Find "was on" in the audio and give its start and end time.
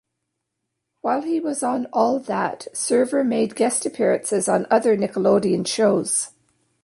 1.39-1.85